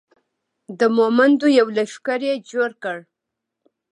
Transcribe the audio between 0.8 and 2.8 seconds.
مومندو یو لښکر یې جوړ